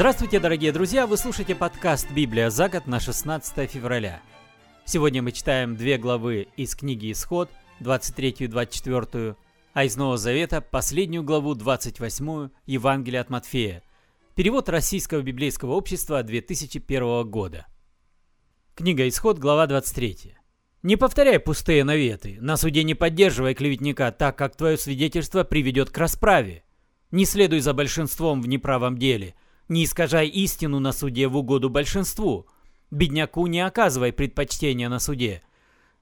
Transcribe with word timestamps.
Здравствуйте, 0.00 0.40
дорогие 0.40 0.72
друзья! 0.72 1.06
Вы 1.06 1.18
слушаете 1.18 1.54
подкаст 1.54 2.10
«Библия 2.10 2.48
за 2.48 2.70
год» 2.70 2.86
на 2.86 3.00
16 3.00 3.70
февраля. 3.70 4.22
Сегодня 4.86 5.20
мы 5.20 5.30
читаем 5.30 5.76
две 5.76 5.98
главы 5.98 6.48
из 6.56 6.74
книги 6.74 7.12
«Исход», 7.12 7.50
23 7.80 8.36
и 8.38 8.46
24, 8.46 9.36
а 9.74 9.84
из 9.84 9.96
Нового 9.98 10.16
Завета 10.16 10.62
последнюю 10.62 11.22
главу, 11.22 11.54
28 11.54 12.48
Евангелия 12.64 13.20
от 13.20 13.28
Матфея. 13.28 13.82
Перевод 14.34 14.70
Российского 14.70 15.20
библейского 15.20 15.72
общества 15.72 16.22
2001 16.22 17.28
года. 17.28 17.66
Книга 18.74 19.06
«Исход», 19.06 19.38
глава 19.38 19.66
23. 19.66 20.34
«Не 20.82 20.96
повторяй 20.96 21.38
пустые 21.38 21.84
наветы, 21.84 22.38
на 22.40 22.56
суде 22.56 22.84
не 22.84 22.94
поддерживай 22.94 23.52
клеветника, 23.52 24.10
так 24.12 24.38
как 24.38 24.56
твое 24.56 24.78
свидетельство 24.78 25.44
приведет 25.44 25.90
к 25.90 25.98
расправе. 25.98 26.64
Не 27.10 27.26
следуй 27.26 27.60
за 27.60 27.74
большинством 27.74 28.40
в 28.40 28.48
неправом 28.48 28.96
деле, 28.96 29.34
не 29.70 29.84
искажай 29.84 30.26
истину 30.26 30.80
на 30.80 30.92
суде 30.92 31.28
в 31.28 31.36
угоду 31.36 31.70
большинству. 31.70 32.46
Бедняку 32.90 33.46
не 33.46 33.60
оказывай 33.60 34.12
предпочтения 34.12 34.88
на 34.88 34.98
суде. 34.98 35.42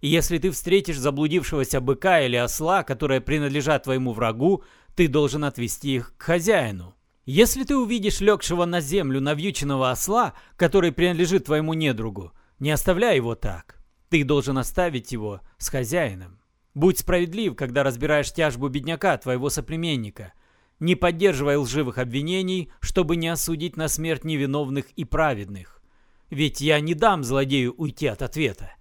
Если 0.00 0.38
ты 0.38 0.50
встретишь 0.50 0.98
заблудившегося 0.98 1.80
быка 1.80 2.22
или 2.22 2.36
осла, 2.36 2.82
которые 2.82 3.20
принадлежат 3.20 3.84
твоему 3.84 4.12
врагу, 4.12 4.64
ты 4.94 5.06
должен 5.06 5.44
отвести 5.44 5.96
их 5.96 6.14
к 6.16 6.22
хозяину. 6.22 6.94
Если 7.26 7.62
ты 7.62 7.76
увидишь 7.76 8.20
легшего 8.20 8.64
на 8.64 8.80
землю 8.80 9.20
навьюченного 9.20 9.90
осла, 9.90 10.32
который 10.56 10.90
принадлежит 10.90 11.44
твоему 11.44 11.74
недругу, 11.74 12.32
не 12.58 12.70
оставляй 12.70 13.16
его 13.16 13.34
так. 13.34 13.78
Ты 14.08 14.24
должен 14.24 14.56
оставить 14.56 15.12
его 15.12 15.42
с 15.58 15.68
хозяином. 15.68 16.40
Будь 16.72 17.00
справедлив, 17.00 17.54
когда 17.54 17.82
разбираешь 17.82 18.32
тяжбу 18.32 18.68
бедняка, 18.68 19.18
твоего 19.18 19.50
соплеменника. 19.50 20.32
Не 20.80 20.94
поддерживай 20.94 21.56
лживых 21.56 21.98
обвинений, 21.98 22.70
чтобы 22.80 23.16
не 23.16 23.28
осудить 23.28 23.76
на 23.76 23.88
смерть 23.88 24.24
невиновных 24.24 24.90
и 24.92 25.04
праведных. 25.04 25.82
Ведь 26.30 26.60
я 26.60 26.78
не 26.80 26.94
дам 26.94 27.24
злодею 27.24 27.74
уйти 27.76 28.06
от 28.06 28.22
ответа. 28.22 28.72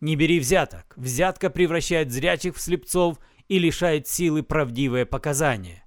Не 0.00 0.14
бери 0.14 0.38
взяток. 0.38 0.92
Взятка 0.96 1.50
превращает 1.50 2.12
зрячих 2.12 2.56
в 2.56 2.60
слепцов 2.60 3.18
и 3.48 3.58
лишает 3.58 4.06
силы 4.06 4.42
правдивые 4.42 5.06
показания. 5.06 5.84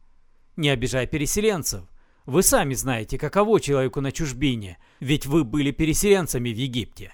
Не 0.57 0.69
обижай 0.69 1.07
переселенцев. 1.07 1.83
Вы 2.25 2.41
сами 2.41 2.73
знаете, 2.73 3.17
каково 3.17 3.59
человеку 3.61 4.01
на 4.01 4.11
чужбине, 4.11 4.77
ведь 4.99 5.25
вы 5.25 5.43
были 5.43 5.71
переселенцами 5.71 6.49
в 6.49 6.57
Египте. 6.57 7.13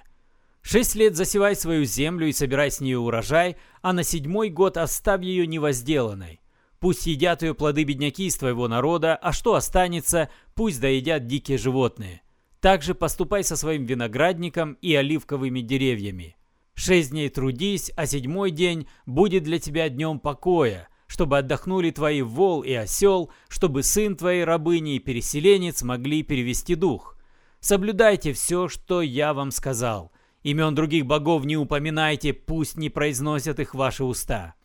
Шесть 0.61 0.95
лет 0.95 1.15
засевай 1.15 1.55
свою 1.55 1.85
землю 1.85 2.27
и 2.27 2.31
собирай 2.31 2.71
с 2.71 2.79
нее 2.79 2.97
урожай, 2.97 3.57
а 3.81 3.93
на 3.93 4.03
седьмой 4.03 4.49
год 4.49 4.77
оставь 4.77 5.23
ее 5.23 5.47
невозделанной. 5.47 6.39
Пусть 6.81 7.05
едят 7.05 7.43
ее 7.43 7.53
плоды 7.53 7.83
бедняки 7.83 8.25
из 8.25 8.35
твоего 8.35 8.67
народа, 8.67 9.15
а 9.15 9.31
что 9.31 9.53
останется, 9.53 10.29
пусть 10.55 10.81
доедят 10.81 11.27
дикие 11.27 11.59
животные. 11.59 12.23
Также 12.59 12.95
поступай 12.95 13.43
со 13.43 13.55
своим 13.55 13.85
виноградником 13.85 14.73
и 14.81 14.95
оливковыми 14.95 15.61
деревьями. 15.61 16.35
Шесть 16.73 17.11
дней 17.11 17.29
трудись, 17.29 17.91
а 17.95 18.07
седьмой 18.07 18.49
день 18.49 18.87
будет 19.05 19.43
для 19.43 19.59
тебя 19.59 19.89
днем 19.89 20.19
покоя, 20.19 20.89
чтобы 21.05 21.37
отдохнули 21.37 21.91
твои 21.91 22.23
вол 22.23 22.63
и 22.63 22.73
осел, 22.73 23.31
чтобы 23.47 23.83
сын 23.83 24.15
твоей 24.15 24.43
рабыни 24.43 24.95
и 24.95 24.99
переселенец 24.99 25.83
могли 25.83 26.23
перевести 26.23 26.73
дух. 26.73 27.15
Соблюдайте 27.59 28.33
все, 28.33 28.67
что 28.67 29.03
я 29.03 29.35
вам 29.35 29.51
сказал, 29.51 30.11
Имен 30.41 30.73
других 30.73 31.05
богов 31.05 31.45
не 31.45 31.57
упоминайте, 31.57 32.33
пусть 32.33 32.75
не 32.75 32.89
произносят 32.89 33.59
их 33.59 33.75
ваши 33.75 34.03
уста. 34.03 34.55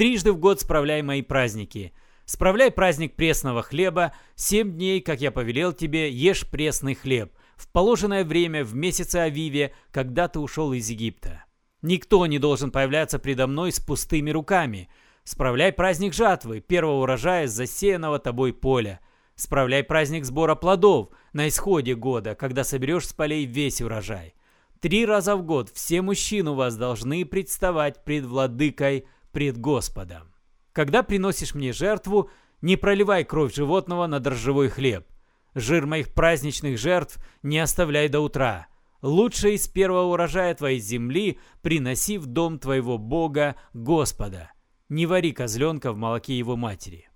Трижды 0.00 0.32
в 0.32 0.38
год 0.38 0.58
справляй 0.62 1.02
мои 1.02 1.20
праздники. 1.20 1.92
Справляй 2.24 2.70
праздник 2.70 3.16
пресного 3.16 3.60
хлеба, 3.60 4.14
семь 4.34 4.72
дней, 4.72 5.02
как 5.02 5.20
я 5.20 5.30
повелел 5.30 5.74
тебе, 5.74 6.10
ешь 6.10 6.48
пресный 6.48 6.94
хлеб, 6.94 7.34
в 7.56 7.70
положенное 7.70 8.24
время, 8.24 8.64
в 8.64 8.74
месяце 8.74 9.16
Авиве, 9.16 9.74
когда 9.90 10.26
ты 10.28 10.40
ушел 10.40 10.72
из 10.72 10.88
Египта. 10.88 11.44
Никто 11.82 12.24
не 12.24 12.38
должен 12.38 12.70
появляться 12.70 13.18
предо 13.18 13.46
мной 13.46 13.72
с 13.72 13.78
пустыми 13.78 14.30
руками. 14.30 14.88
Справляй 15.24 15.70
праздник 15.70 16.14
жатвы, 16.14 16.60
первого 16.60 17.02
урожая 17.02 17.46
с 17.46 17.52
засеянного 17.52 18.18
тобой 18.18 18.54
поля. 18.54 19.00
Справляй 19.34 19.84
праздник 19.84 20.24
сбора 20.24 20.54
плодов 20.54 21.10
на 21.34 21.46
исходе 21.46 21.94
года, 21.94 22.34
когда 22.34 22.64
соберешь 22.64 23.06
с 23.06 23.12
полей 23.12 23.44
весь 23.44 23.82
урожай. 23.82 24.32
Три 24.80 25.04
раза 25.04 25.36
в 25.36 25.42
год 25.42 25.70
все 25.74 26.00
мужчины 26.00 26.52
у 26.52 26.54
вас 26.54 26.74
должны 26.74 27.26
представать 27.26 28.02
пред 28.02 28.24
владыкой, 28.24 29.04
пред 29.32 29.58
Господом. 29.58 30.32
Когда 30.72 31.02
приносишь 31.02 31.54
мне 31.54 31.72
жертву, 31.72 32.30
не 32.62 32.76
проливай 32.76 33.24
кровь 33.24 33.54
животного 33.54 34.06
на 34.06 34.20
дрожжевой 34.20 34.68
хлеб. 34.68 35.06
Жир 35.54 35.86
моих 35.86 36.12
праздничных 36.14 36.78
жертв 36.78 37.18
не 37.42 37.58
оставляй 37.58 38.08
до 38.08 38.20
утра. 38.20 38.68
Лучше 39.02 39.54
из 39.54 39.66
первого 39.66 40.12
урожая 40.12 40.54
твоей 40.54 40.78
земли 40.78 41.38
приноси 41.62 42.18
в 42.18 42.26
дом 42.26 42.58
твоего 42.58 42.98
Бога, 42.98 43.56
Господа. 43.72 44.52
Не 44.88 45.06
вари 45.06 45.32
козленка 45.32 45.92
в 45.92 45.96
молоке 45.96 46.36
его 46.36 46.56
матери. 46.56 47.08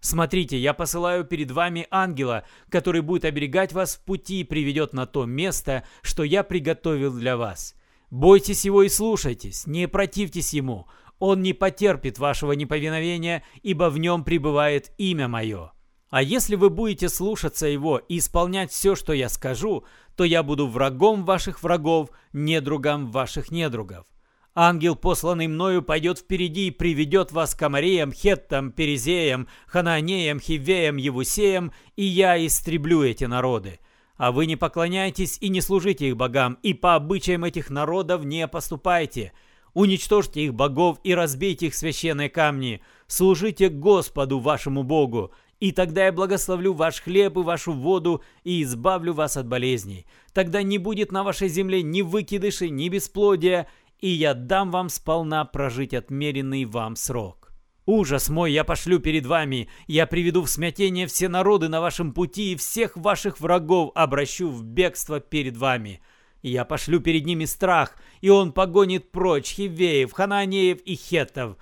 Смотрите, 0.00 0.58
я 0.58 0.72
посылаю 0.72 1.24
перед 1.24 1.50
вами 1.50 1.86
ангела, 1.90 2.44
который 2.70 3.02
будет 3.02 3.24
оберегать 3.24 3.72
вас 3.72 3.96
в 3.96 4.04
пути 4.04 4.40
и 4.40 4.44
приведет 4.44 4.94
на 4.94 5.06
то 5.06 5.26
место, 5.26 5.84
что 6.02 6.22
я 6.22 6.42
приготовил 6.42 7.12
для 7.12 7.36
вас. 7.36 7.74
Бойтесь 8.10 8.64
его 8.64 8.82
и 8.82 8.88
слушайтесь, 8.88 9.66
не 9.66 9.86
противьтесь 9.86 10.52
ему. 10.52 10.88
Он 11.20 11.42
не 11.42 11.52
потерпит 11.52 12.18
вашего 12.18 12.52
неповиновения, 12.52 13.44
ибо 13.62 13.90
в 13.90 13.98
нем 13.98 14.24
пребывает 14.24 14.90
имя 14.98 15.28
мое. 15.28 15.72
А 16.08 16.22
если 16.22 16.56
вы 16.56 16.70
будете 16.70 17.08
слушаться 17.08 17.66
его 17.66 17.98
и 17.98 18.18
исполнять 18.18 18.72
все, 18.72 18.96
что 18.96 19.12
я 19.12 19.28
скажу, 19.28 19.84
то 20.16 20.24
я 20.24 20.42
буду 20.42 20.66
врагом 20.66 21.24
ваших 21.24 21.62
врагов, 21.62 22.10
недругом 22.32 23.12
ваших 23.12 23.52
недругов. 23.52 24.06
Ангел, 24.54 24.96
посланный 24.96 25.46
мною, 25.46 25.82
пойдет 25.82 26.18
впереди 26.18 26.66
и 26.66 26.72
приведет 26.72 27.30
вас 27.30 27.54
к 27.54 27.62
Амареям, 27.62 28.12
Хеттам, 28.12 28.72
Перезеям, 28.72 29.46
Хананеям, 29.68 30.40
Хивеям, 30.40 30.96
Евусеям, 30.96 31.72
и 31.94 32.02
я 32.02 32.44
истреблю 32.44 33.04
эти 33.04 33.24
народы. 33.24 33.78
А 34.16 34.32
вы 34.32 34.46
не 34.46 34.56
поклоняйтесь 34.56 35.38
и 35.40 35.48
не 35.48 35.60
служите 35.60 36.08
их 36.08 36.16
богам, 36.16 36.58
и 36.62 36.74
по 36.74 36.96
обычаям 36.96 37.44
этих 37.44 37.70
народов 37.70 38.24
не 38.24 38.48
поступайте. 38.48 39.32
Уничтожьте 39.74 40.44
их 40.44 40.54
богов 40.54 40.98
и 41.04 41.14
разбейте 41.14 41.66
их 41.66 41.74
священные 41.74 42.28
камни. 42.28 42.80
Служите 43.06 43.68
Господу 43.68 44.38
вашему 44.38 44.82
Богу, 44.82 45.32
и 45.60 45.72
тогда 45.72 46.06
я 46.06 46.12
благословлю 46.12 46.72
ваш 46.72 47.00
хлеб 47.00 47.36
и 47.36 47.42
вашу 47.42 47.72
воду 47.72 48.22
и 48.44 48.62
избавлю 48.62 49.12
вас 49.12 49.36
от 49.36 49.46
болезней. 49.46 50.06
Тогда 50.32 50.62
не 50.62 50.78
будет 50.78 51.12
на 51.12 51.22
вашей 51.22 51.48
земле 51.48 51.82
ни 51.82 52.02
выкидышей, 52.02 52.70
ни 52.70 52.88
бесплодия, 52.88 53.68
и 53.98 54.08
я 54.08 54.34
дам 54.34 54.70
вам 54.70 54.88
сполна 54.88 55.44
прожить 55.44 55.94
отмеренный 55.94 56.64
вам 56.64 56.96
срок. 56.96 57.52
Ужас 57.86 58.28
мой 58.28 58.52
я 58.52 58.64
пошлю 58.64 59.00
перед 59.00 59.26
вами, 59.26 59.68
я 59.86 60.06
приведу 60.06 60.42
в 60.42 60.50
смятение 60.50 61.06
все 61.06 61.28
народы 61.28 61.68
на 61.68 61.80
вашем 61.80 62.12
пути 62.12 62.52
и 62.52 62.56
всех 62.56 62.96
ваших 62.96 63.40
врагов 63.40 63.90
обращу 63.94 64.48
в 64.48 64.62
бегство 64.62 65.20
перед 65.20 65.56
вами. 65.56 66.00
Я 66.42 66.64
пошлю 66.64 67.00
перед 67.00 67.26
ними 67.26 67.44
страх, 67.44 67.96
и 68.20 68.30
он 68.30 68.52
погонит 68.52 69.10
прочь 69.10 69.52
хивеев, 69.52 70.12
хананеев 70.12 70.80
и 70.82 70.94
хеттов. 70.94 71.56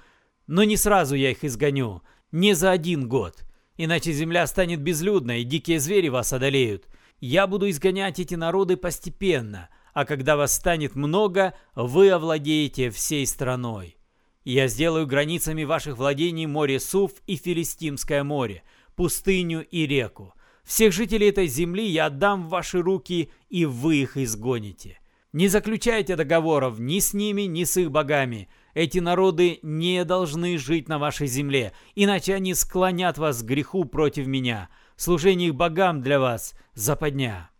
Но 0.46 0.64
не 0.64 0.76
сразу 0.76 1.14
я 1.14 1.30
их 1.32 1.44
изгоню, 1.44 2.02
не 2.30 2.54
за 2.54 2.70
один 2.70 3.08
год, 3.08 3.44
иначе 3.76 4.12
земля 4.12 4.46
станет 4.46 4.80
безлюдной, 4.80 5.42
и 5.42 5.44
дикие 5.44 5.80
звери 5.80 6.08
вас 6.08 6.32
одолеют. 6.32 6.86
Я 7.20 7.46
буду 7.46 7.68
изгонять 7.68 8.20
эти 8.20 8.34
народы 8.34 8.76
постепенно, 8.76 9.68
а 9.92 10.04
когда 10.04 10.36
вас 10.36 10.54
станет 10.54 10.94
много, 10.94 11.54
вы 11.74 12.10
овладеете 12.10 12.90
всей 12.90 13.26
страной. 13.26 13.96
Я 14.44 14.68
сделаю 14.68 15.06
границами 15.06 15.64
ваших 15.64 15.98
владений 15.98 16.46
море 16.46 16.78
Суф 16.78 17.12
и 17.26 17.36
Филистимское 17.36 18.22
море, 18.22 18.62
пустыню 18.94 19.66
и 19.66 19.86
реку. 19.86 20.32
Всех 20.68 20.92
жителей 20.92 21.30
этой 21.30 21.46
земли 21.46 21.86
я 21.86 22.06
отдам 22.06 22.44
в 22.44 22.50
ваши 22.50 22.82
руки, 22.82 23.30
и 23.48 23.64
вы 23.64 24.02
их 24.02 24.18
изгоните. 24.18 24.98
Не 25.32 25.48
заключайте 25.48 26.14
договоров 26.14 26.78
ни 26.78 26.98
с 26.98 27.14
ними, 27.14 27.42
ни 27.42 27.64
с 27.64 27.78
их 27.78 27.90
богами. 27.90 28.50
Эти 28.74 28.98
народы 28.98 29.60
не 29.62 30.04
должны 30.04 30.58
жить 30.58 30.86
на 30.86 30.98
вашей 30.98 31.26
земле, 31.26 31.72
иначе 31.94 32.34
они 32.34 32.52
склонят 32.52 33.16
вас 33.16 33.42
к 33.42 33.46
греху 33.46 33.86
против 33.86 34.26
меня. 34.26 34.68
Служение 34.96 35.48
их 35.48 35.54
богам 35.54 36.02
для 36.02 36.20
вас– 36.20 36.52
западня. 36.74 37.50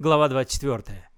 Глава 0.00 0.28
24. 0.28 1.08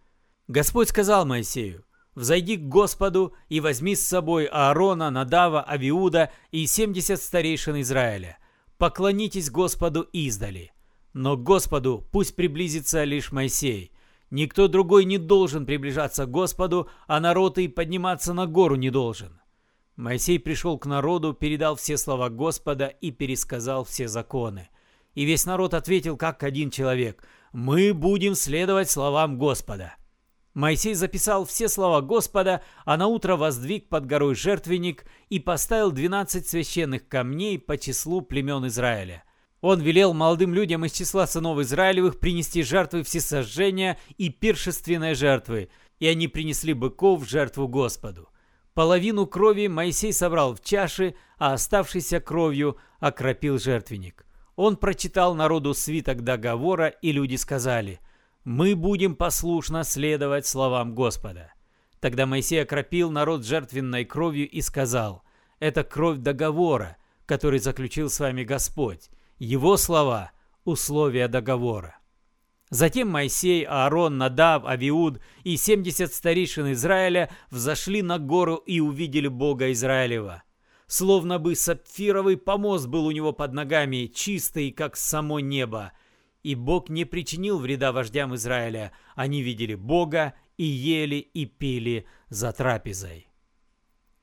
Господь 0.49 0.91
сказал 0.91 1.25
Моисею, 1.25 1.87
«Взойди 2.15 2.59
к 2.59 2.69
Господу 2.69 3.35
и 3.49 3.61
возьми 3.61 3.97
с 3.97 4.07
собой 4.07 4.45
Аарона, 4.45 5.09
Надава, 5.09 5.67
Авиуда 5.67 6.31
и 6.51 6.67
семьдесят 6.67 7.23
старейшин 7.23 7.81
Израиля. 7.81 8.37
Поклонитесь 8.77 9.51
Господу 9.51 10.03
издали. 10.03 10.73
Но 11.13 11.37
к 11.37 11.43
Господу 11.43 12.07
пусть 12.11 12.37
приблизится 12.37 13.05
лишь 13.05 13.33
Моисей. 13.33 13.93
Никто 14.31 14.69
другой 14.69 15.05
не 15.05 15.19
должен 15.19 15.67
приближаться 15.67 16.27
к 16.27 16.31
Господу, 16.31 16.89
а 17.07 17.21
народ 17.21 17.59
и 17.59 17.69
подниматься 17.69 18.33
на 18.33 18.47
гору 18.47 18.77
не 18.77 18.91
должен». 18.91 19.41
Моисей 19.97 20.39
пришел 20.39 20.79
к 20.79 20.87
народу, 20.87 21.35
передал 21.35 21.77
все 21.77 21.97
слова 21.97 22.31
Господа 22.31 22.87
и 22.87 23.11
пересказал 23.11 23.85
все 23.85 24.09
законы. 24.09 24.71
И 25.15 25.25
весь 25.25 25.45
народ 25.45 25.75
ответил 25.75 26.17
как 26.17 26.43
один 26.43 26.71
человек– 26.71 27.27
«Мы 27.53 27.93
будем 27.93 28.35
следовать 28.35 28.91
словам 28.91 29.39
Господа». 29.39 29.95
Моисей 30.55 30.95
записал 30.95 31.45
все 31.45 31.69
слова 31.69 32.01
Господа, 32.01 32.63
а 32.87 32.97
на 32.97 33.07
утро 33.07 33.37
воздвиг 33.37 33.91
под 33.91 34.07
горой 34.07 34.35
жертвенник 34.35 35.05
и 35.29 35.39
поставил 35.39 35.93
двенадцать 35.93 36.49
священных 36.49 37.09
камней 37.09 37.59
по 37.59 37.77
числу 37.77 38.23
племен 38.23 38.67
Израиля. 38.67 39.25
Он 39.63 39.81
велел 39.81 40.13
молодым 40.13 40.55
людям 40.55 40.85
из 40.85 40.93
числа 40.93 41.25
сынов 41.29 41.61
Израилевых 41.61 42.19
принести 42.19 42.65
жертвы 42.65 43.05
всесожжения 43.05 43.97
и 44.19 44.29
пиршественные 44.29 45.15
жертвы, 45.15 45.71
и 46.01 46.09
они 46.09 46.27
принесли 46.27 46.75
быков 46.75 47.23
в 47.23 47.31
жертву 47.31 47.69
Господу. 47.69 48.29
Половину 48.75 49.25
крови 49.25 49.69
Моисей 49.69 50.13
собрал 50.13 50.57
в 50.57 50.65
чаши, 50.65 51.15
а 51.39 51.53
оставшейся 51.53 52.19
кровью 52.19 52.77
окропил 52.99 53.57
жертвенник. 53.59 54.27
Он 54.57 54.77
прочитал 54.77 55.37
народу 55.37 55.75
свиток 55.75 56.25
договора, 56.25 56.89
и 56.89 57.13
люди 57.13 57.37
сказали, 57.37 58.01
«Мы 58.45 58.75
будем 58.75 59.15
послушно 59.15 59.85
следовать 59.85 60.45
словам 60.45 60.93
Господа». 60.93 61.53
Тогда 62.01 62.27
Моисей 62.27 62.63
окропил 62.63 63.13
народ 63.13 63.45
жертвенной 63.45 64.07
кровью 64.07 64.51
и 64.51 64.61
сказал, 64.61 65.23
«Это 65.61 65.85
кровь 65.85 66.19
договора, 66.19 66.97
который 67.27 67.61
заключил 67.61 68.11
с 68.11 68.19
вами 68.19 68.43
Господь. 68.43 69.09
Его 69.39 69.77
слова– 69.77 70.33
условия 70.65 71.29
договора». 71.29 72.03
Затем 72.73 73.11
Моисей, 73.11 73.65
Аарон, 73.65 74.17
Надав, 74.17 74.65
Авиуд 74.65 75.21
и 75.45 75.59
семьдесят 75.59 76.15
старейшин 76.15 76.73
Израиля 76.73 77.29
взошли 77.51 78.01
на 78.01 78.19
гору 78.19 78.57
и 78.57 78.81
увидели 78.81 79.29
Бога 79.29 79.71
Израилева. 79.73 80.43
Словно 80.87 81.39
бы 81.39 81.55
сапфировый 81.55 82.39
помост 82.39 82.87
был 82.87 83.05
у 83.05 83.11
него 83.11 83.35
под 83.35 83.53
ногами, 83.53 84.07
чистый, 84.07 84.71
как 84.71 84.97
само 84.97 85.39
небо. 85.39 85.93
И 86.43 86.55
Бог 86.55 86.89
не 86.89 87.05
причинил 87.05 87.59
вреда 87.59 87.93
вождям 87.93 88.35
Израиля. 88.37 88.93
Они 89.17 89.43
видели 89.43 89.75
Бога 89.75 90.33
и 90.57 90.65
ели 90.65 91.17
и 91.17 91.45
пили 91.45 92.07
за 92.31 92.53
трапезой. 92.53 93.29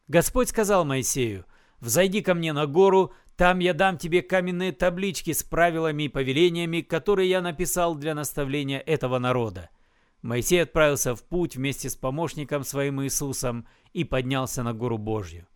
Господь 0.08 0.50
сказал 0.50 0.86
Моисею, 0.86 1.46
«Взойди 1.80 2.22
ко 2.24 2.34
мне 2.34 2.52
на 2.52 2.66
гору, 2.66 3.14
там 3.40 3.60
я 3.60 3.74
дам 3.74 3.98
тебе 3.98 4.22
каменные 4.22 4.74
таблички 4.74 5.32
с 5.32 5.44
правилами 5.44 6.04
и 6.04 6.10
повелениями, 6.10 6.82
которые 6.82 7.30
я 7.30 7.40
написал 7.40 7.96
для 7.96 8.14
наставления 8.14 8.80
этого 8.80 9.18
народа. 9.18 9.70
Моисей 10.22 10.62
отправился 10.62 11.16
в 11.16 11.24
путь 11.24 11.56
вместе 11.56 11.90
с 11.90 11.96
помощником 11.96 12.66
своим 12.66 13.02
Иисусом 13.02 13.66
и 13.94 14.04
поднялся 14.04 14.62
на 14.62 14.74
гору 14.74 14.98
Божью. 14.98 15.48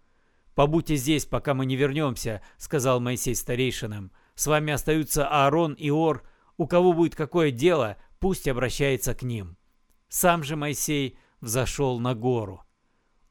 «Побудьте 0.55 0.95
здесь, 0.95 1.25
пока 1.25 1.53
мы 1.53 1.65
не 1.65 1.75
вернемся»,— 1.75 2.41
сказал 2.57 3.01
Моисей 3.01 3.35
старейшинам. 3.35 4.13
«С 4.33 4.47
вами 4.47 4.71
остаются 4.71 5.27
Аарон 5.27 5.73
и 5.73 5.89
Ор. 5.89 6.23
У 6.55 6.67
кого 6.67 6.93
будет 6.93 7.15
какое 7.15 7.51
дело, 7.51 7.97
пусть 8.17 8.47
обращается 8.47 9.13
к 9.13 9.23
ним». 9.23 9.57
Сам 10.07 10.45
же 10.45 10.55
Моисей 10.55 11.17
взошел 11.41 11.99
на 11.99 12.15
гору. 12.15 12.63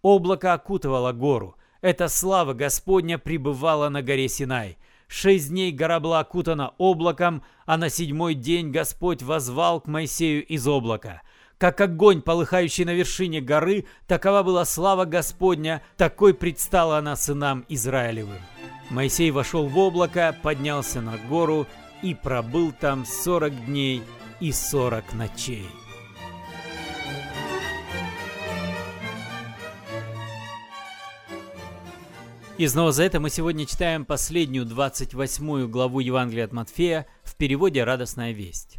Облако 0.02 0.52
окутывало 0.52 1.12
гору— 1.12 1.56
эта 1.82 2.08
слава 2.08 2.54
Господня 2.54 3.18
пребывала 3.18 3.88
на 3.90 4.02
горе 4.02 4.28
Синай. 4.28 4.78
Шесть 5.08 5.50
дней 5.50 5.72
гора 5.72 6.00
была 6.00 6.20
окутана 6.20 6.72
облаком, 6.78 7.42
а 7.66 7.76
на 7.76 7.90
седьмой 7.90 8.34
день 8.34 8.70
Господь 8.70 9.22
возвал 9.22 9.80
к 9.82 9.86
Моисею 9.86 10.46
из 10.46 10.66
облака. 10.66 11.20
Как 11.58 11.80
огонь, 11.80 12.22
полыхающий 12.22 12.84
на 12.84 12.94
вершине 12.94 13.40
горы, 13.40 13.84
такова 14.06 14.42
была 14.42 14.64
слава 14.64 15.04
Господня, 15.04 15.82
такой 15.96 16.32
предстала 16.32 16.98
она 16.98 17.14
сынам 17.14 17.64
Израилевым. 17.68 18.40
Моисей 18.90 19.30
вошел 19.30 19.66
в 19.66 19.76
облако, 19.78 20.34
поднялся 20.42 21.00
на 21.00 21.18
гору 21.18 21.66
и 22.02 22.14
пробыл 22.14 22.72
там 22.72 23.04
сорок 23.04 23.54
дней 23.66 24.02
и 24.40 24.50
сорок 24.50 25.12
ночей. 25.12 25.68
И 32.58 32.68
снова 32.68 32.92
за 32.92 33.04
это 33.04 33.18
мы 33.18 33.30
сегодня 33.30 33.64
читаем 33.64 34.04
последнюю 34.04 34.66
28 34.66 35.68
главу 35.68 36.00
Евангелия 36.00 36.44
от 36.44 36.52
Матфея 36.52 37.06
в 37.24 37.34
переводе 37.34 37.82
«Радостная 37.82 38.32
весть». 38.32 38.76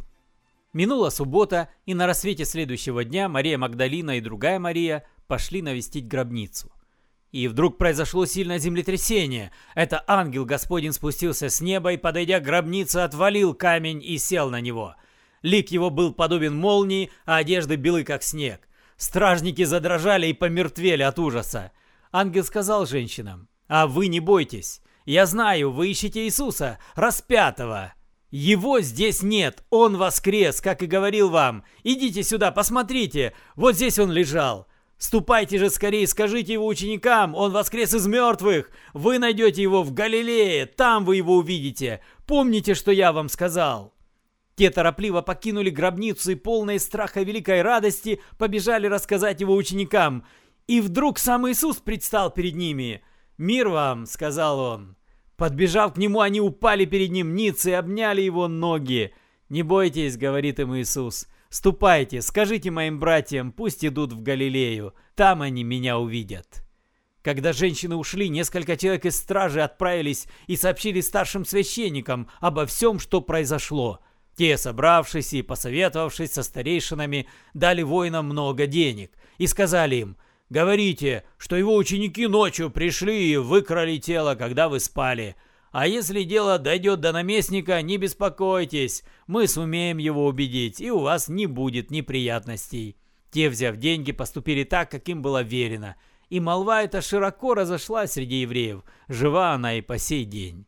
Минула 0.72 1.10
суббота, 1.10 1.68
и 1.84 1.92
на 1.92 2.06
рассвете 2.06 2.44
следующего 2.44 3.04
дня 3.04 3.28
Мария 3.28 3.58
Магдалина 3.58 4.16
и 4.16 4.20
другая 4.20 4.60
Мария 4.60 5.04
пошли 5.26 5.60
навестить 5.60 6.06
гробницу. 6.06 6.70
И 7.32 7.48
вдруг 7.48 7.76
произошло 7.76 8.26
сильное 8.26 8.58
землетрясение. 8.58 9.50
Это 9.74 10.04
ангел 10.06 10.44
Господень 10.44 10.92
спустился 10.92 11.48
с 11.48 11.60
неба 11.60 11.92
и, 11.92 11.96
подойдя 11.96 12.38
к 12.38 12.44
гробнице, 12.44 12.98
отвалил 12.98 13.54
камень 13.54 14.00
и 14.04 14.18
сел 14.18 14.50
на 14.50 14.60
него. 14.60 14.94
Лик 15.42 15.70
его 15.70 15.90
был 15.90 16.14
подобен 16.14 16.56
молнии, 16.56 17.10
а 17.26 17.38
одежды 17.38 17.74
белы, 17.74 18.04
как 18.04 18.22
снег. 18.22 18.68
Стражники 18.96 19.64
задрожали 19.64 20.28
и 20.28 20.32
помертвели 20.32 21.02
от 21.02 21.18
ужаса. 21.18 21.72
Ангел 22.12 22.44
сказал 22.44 22.86
женщинам, 22.86 23.48
а 23.68 23.86
вы 23.86 24.08
не 24.08 24.20
бойтесь. 24.20 24.80
Я 25.04 25.26
знаю, 25.26 25.70
вы 25.70 25.90
ищете 25.90 26.24
Иисуса, 26.24 26.78
распятого. 26.94 27.92
Его 28.30 28.80
здесь 28.80 29.22
нет, 29.22 29.64
он 29.70 29.96
воскрес, 29.96 30.60
как 30.60 30.82
и 30.82 30.86
говорил 30.86 31.30
вам. 31.30 31.64
Идите 31.84 32.22
сюда, 32.22 32.50
посмотрите, 32.50 33.34
вот 33.54 33.76
здесь 33.76 33.98
он 33.98 34.10
лежал. 34.10 34.66
Ступайте 34.96 35.58
же 35.58 35.70
скорее, 35.70 36.06
скажите 36.06 36.54
его 36.54 36.66
ученикам, 36.66 37.34
он 37.34 37.52
воскрес 37.52 37.94
из 37.94 38.06
мертвых. 38.06 38.70
Вы 38.92 39.18
найдете 39.18 39.60
его 39.60 39.82
в 39.82 39.92
Галилее, 39.92 40.66
там 40.66 41.04
вы 41.04 41.16
его 41.16 41.36
увидите. 41.36 42.00
Помните, 42.26 42.74
что 42.74 42.90
я 42.90 43.12
вам 43.12 43.28
сказал». 43.28 43.92
Те 44.56 44.70
торопливо 44.70 45.20
покинули 45.20 45.68
гробницу 45.68 46.30
и 46.30 46.36
полные 46.36 46.78
страха 46.78 47.22
великой 47.22 47.62
радости 47.62 48.20
побежали 48.38 48.86
рассказать 48.86 49.40
его 49.40 49.54
ученикам. 49.54 50.24
И 50.68 50.80
вдруг 50.80 51.18
сам 51.18 51.48
Иисус 51.50 51.78
предстал 51.78 52.30
перед 52.30 52.54
ними– 52.54 53.02
«Мир 53.38 53.68
вам!»— 53.68 54.06
сказал 54.06 54.60
он. 54.60 54.96
Подбежав 55.36 55.94
к 55.94 55.96
нему, 55.96 56.20
они 56.20 56.40
упали 56.40 56.84
перед 56.84 57.10
ним 57.10 57.34
ниц 57.34 57.66
и 57.66 57.72
обняли 57.72 58.22
его 58.22 58.46
ноги. 58.46 59.12
«Не 59.48 59.62
бойтесь»,— 59.62 60.16
говорит 60.18 60.60
им 60.60 60.76
Иисус. 60.76 61.26
«Ступайте, 61.48 62.22
скажите 62.22 62.70
моим 62.70 62.98
братьям, 62.98 63.52
пусть 63.52 63.84
идут 63.84 64.12
в 64.12 64.22
Галилею. 64.22 64.94
Там 65.14 65.42
они 65.42 65.64
меня 65.64 65.98
увидят». 65.98 66.64
Когда 67.22 67.52
женщины 67.52 67.96
ушли, 67.96 68.28
несколько 68.28 68.76
человек 68.76 69.06
из 69.06 69.16
стражи 69.16 69.62
отправились 69.62 70.26
и 70.46 70.56
сообщили 70.56 71.00
старшим 71.00 71.44
священникам 71.44 72.28
обо 72.40 72.66
всем, 72.66 72.98
что 73.00 73.20
произошло. 73.20 74.00
Те, 74.36 74.58
собравшись 74.58 75.32
и 75.32 75.42
посоветовавшись 75.42 76.32
со 76.32 76.42
старейшинами, 76.42 77.26
дали 77.54 77.82
воинам 77.82 78.26
много 78.26 78.66
денег 78.66 79.12
и 79.38 79.46
сказали 79.46 79.96
им– 79.96 80.16
Говорите, 80.50 81.24
что 81.38 81.56
его 81.56 81.74
ученики 81.74 82.26
ночью 82.26 82.70
пришли 82.70 83.32
и 83.32 83.36
выкрали 83.36 83.96
тело, 83.96 84.34
когда 84.34 84.68
вы 84.68 84.78
спали. 84.78 85.36
А 85.72 85.88
если 85.88 86.22
дело 86.22 86.58
дойдет 86.58 87.00
до 87.00 87.12
наместника, 87.12 87.80
не 87.82 87.96
беспокойтесь, 87.96 89.02
мы 89.26 89.48
сумеем 89.48 89.98
его 89.98 90.26
убедить, 90.26 90.80
и 90.80 90.90
у 90.90 91.00
вас 91.00 91.28
не 91.28 91.46
будет 91.46 91.90
неприятностей». 91.90 92.96
Те, 93.30 93.48
взяв 93.48 93.78
деньги, 93.78 94.12
поступили 94.12 94.62
так, 94.62 94.92
как 94.92 95.08
им 95.08 95.20
было 95.20 95.42
верено. 95.42 95.96
И 96.28 96.38
молва 96.38 96.84
эта 96.84 97.02
широко 97.02 97.54
разошлась 97.54 98.12
среди 98.12 98.42
евреев, 98.42 98.84
жива 99.08 99.54
она 99.54 99.74
и 99.74 99.80
по 99.80 99.98
сей 99.98 100.24
день. 100.24 100.66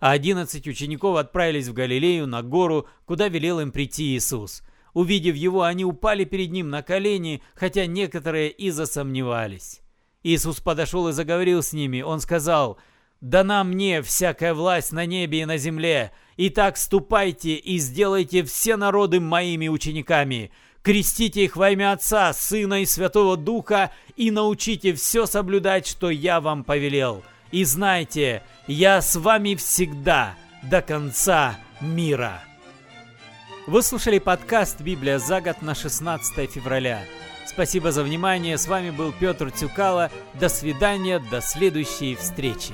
А 0.00 0.12
одиннадцать 0.12 0.66
учеников 0.66 1.18
отправились 1.18 1.68
в 1.68 1.74
Галилею 1.74 2.26
на 2.26 2.42
гору, 2.42 2.86
куда 3.04 3.28
велел 3.28 3.60
им 3.60 3.72
прийти 3.72 4.16
Иисус– 4.16 4.62
Увидев 4.94 5.36
его, 5.36 5.62
они 5.62 5.84
упали 5.84 6.24
перед 6.24 6.50
ним 6.50 6.70
на 6.70 6.82
колени, 6.82 7.42
хотя 7.54 7.86
некоторые 7.86 8.50
и 8.50 8.70
засомневались. 8.70 9.80
Иисус 10.22 10.60
подошел 10.60 11.08
и 11.08 11.12
заговорил 11.12 11.62
с 11.62 11.72
ними. 11.72 12.00
Он 12.00 12.20
сказал, 12.20 12.78
«Дана 13.20 13.64
мне 13.64 14.02
всякая 14.02 14.54
власть 14.54 14.92
на 14.92 15.06
небе 15.06 15.42
и 15.42 15.44
на 15.44 15.56
земле. 15.56 16.12
Итак, 16.36 16.76
ступайте 16.76 17.54
и 17.54 17.78
сделайте 17.78 18.44
все 18.44 18.76
народы 18.76 19.20
моими 19.20 19.68
учениками. 19.68 20.52
Крестите 20.82 21.44
их 21.44 21.56
во 21.56 21.70
имя 21.70 21.92
Отца, 21.92 22.32
Сына 22.32 22.82
и 22.82 22.86
Святого 22.86 23.36
Духа 23.36 23.92
и 24.16 24.30
научите 24.30 24.94
все 24.94 25.26
соблюдать, 25.26 25.86
что 25.86 26.10
я 26.10 26.40
вам 26.40 26.64
повелел. 26.64 27.22
И 27.50 27.64
знайте, 27.64 28.42
я 28.66 29.00
с 29.00 29.16
вами 29.16 29.54
всегда, 29.54 30.36
до 30.62 30.80
конца 30.82 31.58
мира». 31.80 32.47
Вы 33.68 33.82
слушали 33.82 34.18
подкаст 34.18 34.80
«Библия 34.80 35.18
за 35.18 35.42
год» 35.42 35.60
на 35.60 35.74
16 35.74 36.50
февраля. 36.50 37.04
Спасибо 37.44 37.92
за 37.92 38.02
внимание. 38.02 38.56
С 38.56 38.66
вами 38.66 38.88
был 38.88 39.12
Петр 39.12 39.50
Тюкало. 39.50 40.10
До 40.40 40.48
свидания, 40.48 41.18
до 41.18 41.42
следующей 41.42 42.14
встречи. 42.14 42.72